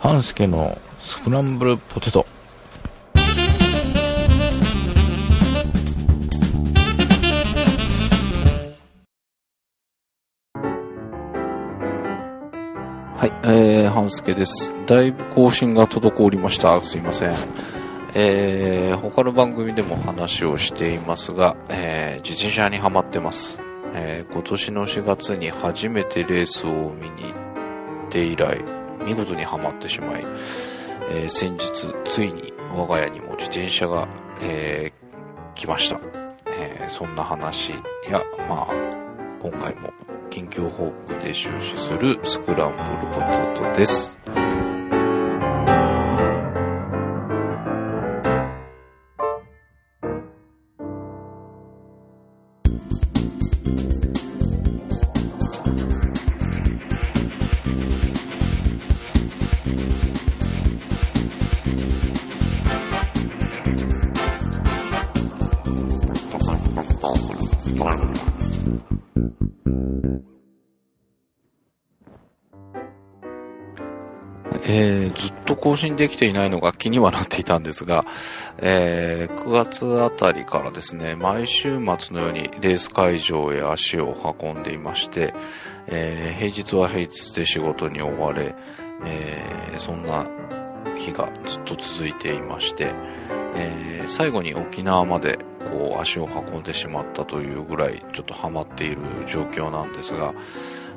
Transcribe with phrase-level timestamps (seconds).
[0.00, 2.24] 半助のスクランブルポテト。
[13.14, 14.72] はい、えー、半助です。
[14.86, 16.82] だいぶ更新が滞りました。
[16.82, 17.34] すいません。
[18.14, 23.60] えー、他の番組でも話をしていますが、えー、自転車にはまってます。
[23.92, 30.24] えー、今年の4月に初めてレースを見に行って以来、見事にはまってしまい、
[31.10, 34.08] えー、先日、ついに我が家にも自転車が、
[34.42, 36.00] えー、来ました。
[36.46, 37.72] えー、そんな話
[38.08, 38.74] や、まあ、
[39.40, 39.90] 今回も
[40.30, 43.20] 近況報告で終始するスクランブルポ
[43.62, 44.49] テトです。
[74.62, 78.04] えー、ずっと更新できていないのが気にはなっていたんですが、
[78.58, 85.34] えー、9月あたりからですね、毎週末のようにレース会場へ足を運んでいまして、
[85.86, 88.54] えー、平日は平日で仕事に追われ、
[89.06, 90.28] え、そんな
[90.98, 92.94] 日がずっと続いていまして、
[93.54, 95.38] えー、最後に沖縄まで
[95.70, 100.34] こう足を運んでしまったというぐらいちょっとハマっている状況なんですが、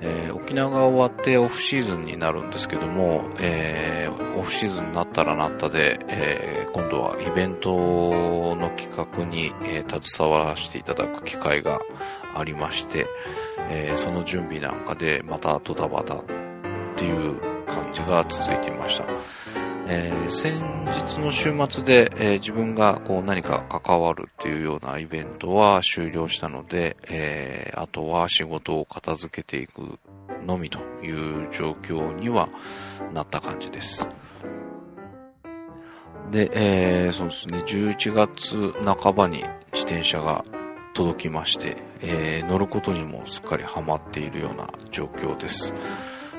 [0.00, 11.80] えー、沖縄が終わってオフシーズンになるんですけども、えー、オフシーズンになったらなったで、えー、今度はイベントの企画に、え携わらせていただく機会が
[12.34, 13.06] ありまして、
[13.70, 16.24] えその準備なんかでまたドタバタっ
[16.96, 19.63] ていう感じが続いていました。
[19.86, 20.54] えー、先
[20.86, 29.98] 日の週末で、えー、自分がこう何か関わるっていうようなイベントは終了したので、えー、あとは仕事を片付けていく
[30.46, 32.48] のみという状況には
[33.12, 34.08] なった感じです。
[36.30, 40.44] で、えー、そうですね、11月半ばに自転車が
[40.94, 45.74] 届きまして、えー、乗ることにもすっかりハマっているような状況です。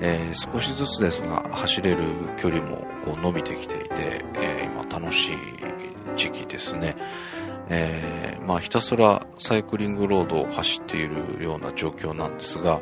[0.00, 2.04] えー、少しずつですが走れる
[2.36, 5.36] 距離もこう伸びてきていて、えー、今楽しい
[6.16, 6.96] 時期ですね。
[7.68, 12.80] えー、まあひたすらサイクリングロードを走っているような状況なんですが、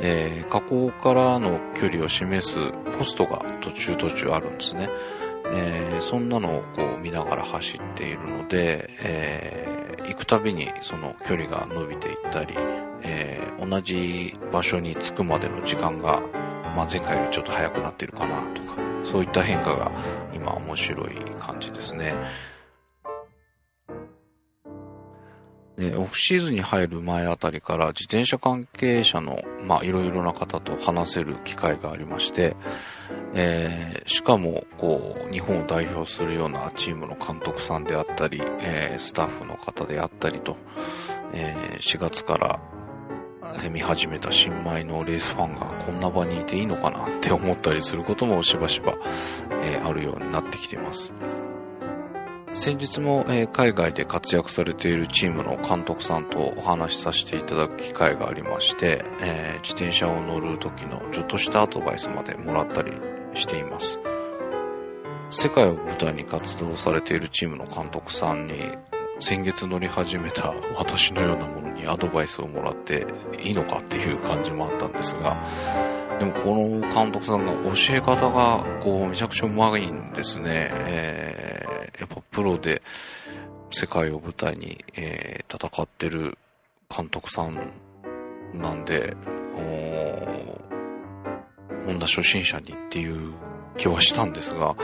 [0.00, 2.58] えー、河口からの距離を示す
[2.98, 4.88] ポストが途中途中あるんですね。
[5.52, 12.54] えー、そんなのをこう見ながら走っているので、え、行くたびにその距離が伸びていったり、
[13.02, 16.22] え、同じ場所に着くまでの時間が
[16.76, 19.90] まあ、前回よりちょっと早くなってるかなとか、そういった変化が
[20.34, 22.14] 今面白い感じですね。
[25.80, 32.54] で、オフシーズンに入る前あたりから自転車関係者の、まあ、いろいろな方と話せる機会がありまして、
[33.34, 40.58] えー、しかも、こう、日本を代表するようなチームの監督さんであったり、えー、スタッフの方であったりと、
[41.32, 42.60] えー、4月から
[43.68, 48.94] 見始めた新米のレースファンがこんな場にいていいのかなって思ったりすることもしばしば、
[49.62, 51.14] えー、あるようになってきています。
[52.52, 62.92] 先日も、えー、海外で活躍されているチームの監督さんとお話しさせていただく機会がありまして、えー、自転車を乗る時のちょっとしたアドバイスまでもらったり
[63.34, 64.00] しています。
[65.30, 68.54] 世界を舞台に活動されているチームの監督さんに
[69.20, 73.06] 先月乗り始めた私のようなものにアドバイスをもらって
[73.42, 75.46] いいのかっていう感じもあったんですが、
[76.18, 80.70] でもこの監督さんの教え方がこうめちゃくちゃうまいんですね。
[80.72, 82.82] えー、やっぱプロで
[83.70, 86.36] 世界を舞台に、えー、戦ってる
[86.94, 87.72] 監督さん
[88.54, 89.16] なんで、
[91.86, 93.32] ホンダ初心者にっていう
[93.76, 94.76] 気はしたんですが、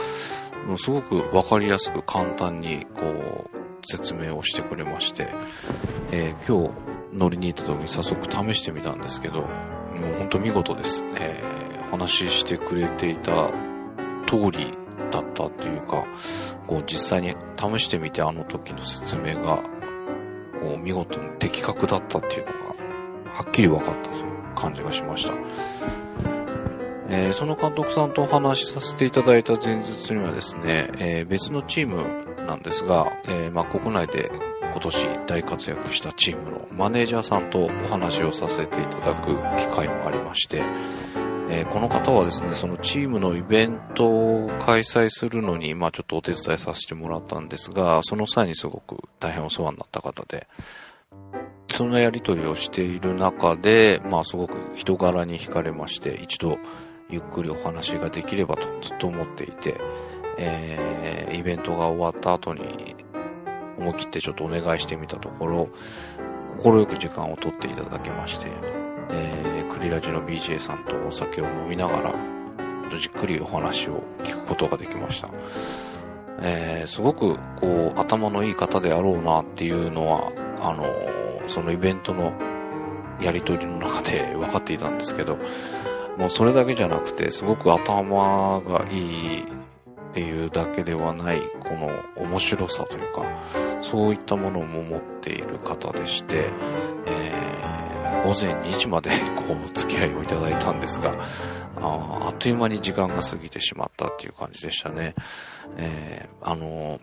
[0.77, 3.01] すごくわかりやすく簡単にこ
[3.53, 3.56] う
[3.87, 5.29] 説明をしてくれまして、
[6.11, 6.73] えー、今日
[7.13, 9.49] 乗りに行った時に早速試してみたんですけど、もう
[10.19, 11.03] 本当見事です。
[11.15, 13.51] えー、話してくれていた
[14.27, 14.77] 通り
[15.09, 16.05] だったというか、
[16.67, 19.63] こう実際に試してみてあの時の説明が、
[20.61, 22.57] こう見事に的確だったっていうのが、
[23.33, 24.25] はっきり分かったという
[24.55, 25.33] 感じがしました。
[27.09, 40.63] えー、その監督さんとお話しさせていただいた前日にはですね、えー、別のチームなんですが、えー、まあ、国内で今年大活躍したチームのマネージャーさんとお話をさせていただく機会もありまして、
[41.49, 50.47] えー、この方はですね、そのチームのイベントを開催するのに、まあちょっとお手伝いさせてもらったんですが、その際にすごく大変お世話になった方で、
[51.75, 56.57] そんなやりとりをしている中で、まあすごく人柄に惹かれまして、一度
[57.09, 59.79] ゆっくりお話ができればとずっと思っていて、
[60.37, 62.95] えー、イベントが終わった後に
[63.77, 65.69] 思い切ってちょっとお願いしてみたところ、
[66.57, 68.47] 心よく時間を取っていただけまして、
[69.11, 72.15] えー、クリラジの BJ さんとお酒を飲みながら、
[72.99, 75.29] じっくりお話を聞くことができました。
[76.41, 82.33] えー、すごく、こう、頭のいい方であろうなっていうのは、あのー、そのイベントの
[83.19, 85.37] やりとりの中で 分かっていたんですけど、
[86.17, 89.43] もうそれだけじゃなくて、すごく頭がいい
[90.17, 93.23] っていうだけではない、この面白さというか、
[93.83, 96.49] そういったものも持っている方でして
[97.05, 101.13] え、午前2時まで こう、付き合いをいただいたんですが、
[101.79, 105.13] ああっという間に時間が過ぎてしまったっていう感じでしたね。
[105.77, 106.99] えー、あの、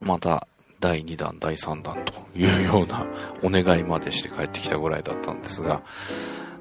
[0.00, 0.48] また、
[0.80, 3.06] 第2弾、第3弾というような
[3.44, 5.82] お願いまでして帰ってきたぐらいだったんですが、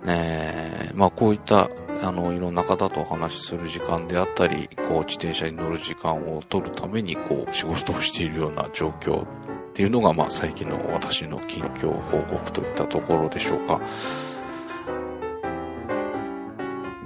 [0.06, 1.70] えー、まあこういった、
[2.02, 9.28] あの、いろんな方とお話しする時間であったり、こう、自転車に乗る時間を取るために、こう、仕事をしているような状況っ
[9.74, 13.82] ていうのが、まあ、最近の私の近況報告といったところでしょうか。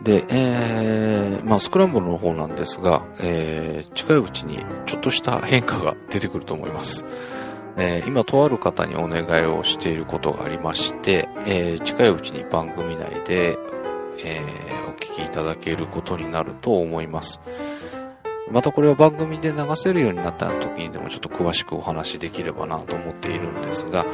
[0.04, 7.06] で、えー、まあ、スクランブルの方なんですが、えー、近いうちにちょっとした変化が出てくると思います。
[7.78, 13.58] えー、今、とある方にお願いをしていることがありまして、えー、近いうちに番組内で、
[14.20, 17.40] えー、お聞きいただけることになると思います。
[18.52, 24.06] またこれは番組で流せるようになった時にでもちょっと詳しくお話しできればなと思っているんですが、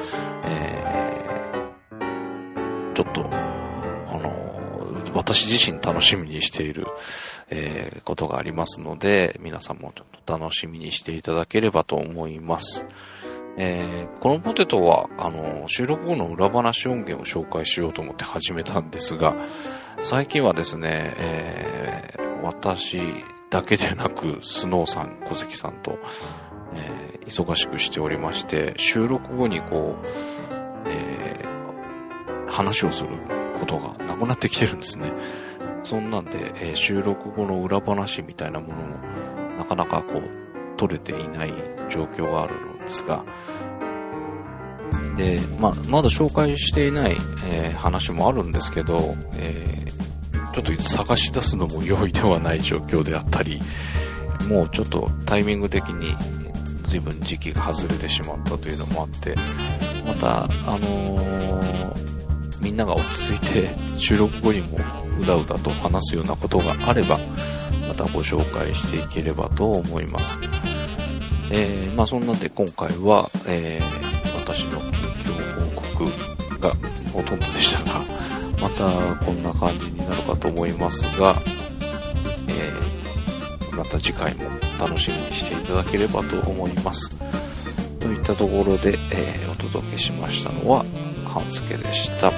[0.46, 6.86] えー、ちょっと、あの、私自身楽しみにしている、
[7.50, 12.86] えー、ことがありますので、皆さんもちょっと楽しみにしていただければと思います。
[13.60, 19.36] えー、このポテトは、あの、収録後の裏話音源を紹介しようと思って始めたんですが、
[20.00, 23.02] 最近はですね、えー、私、
[23.50, 25.98] だけでなく、スノーさん、小関さんと、
[26.76, 30.06] えー、忙しくしておりまして、収録後にこう、
[30.86, 31.44] え、
[32.48, 33.10] 話をする
[33.60, 35.12] ことがなくなってきてるんですね。
[35.84, 38.98] そんなんで、え、収録後の裏話みたいなものも、
[39.58, 41.54] なかなかこう、取れていない
[41.90, 43.24] 状況があるですが、
[45.18, 53.60] で、まあ、まだ紹介していない、えー、話もあるんですけど、えー、ちょっと探し出すのも容易ではない状況であったり、
[54.48, 56.16] もうちょっとタイミング的に
[56.84, 59.36] 随分時期が外れてしまったというのもあって、
[60.06, 60.48] また、あ
[60.80, 64.78] のー、みんなが落ち着いて収録後にも
[65.20, 67.20] うだうだと話すようなことがあれば、
[67.88, 70.38] またご紹介していければと思います。
[71.52, 76.74] えー、まあそんなんで今回は、えー、私の近況報告が
[77.14, 78.02] ほとんどでしたが、
[78.62, 81.42] またこんな感じになるかと思いますが、
[82.48, 84.50] えー、また次回も
[84.80, 87.16] 楽しみにしていただければと思います。
[88.00, 90.86] といったところで、えー、お届けしましたのは、
[91.26, 92.32] 半助でした。